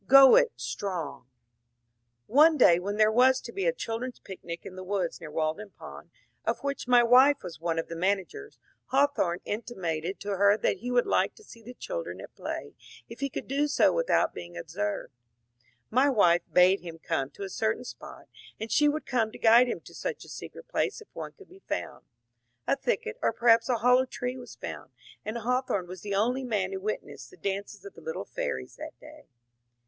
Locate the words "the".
4.75-4.83, 7.87-7.95, 11.61-11.75, 26.01-26.15, 27.29-27.37, 27.93-28.01